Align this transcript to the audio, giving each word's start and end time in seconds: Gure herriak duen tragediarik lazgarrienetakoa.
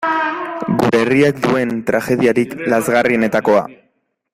Gure 0.83 1.01
herriak 1.01 1.43
duen 1.45 1.75
tragediarik 1.91 2.57
lazgarrienetakoa. 2.75 3.67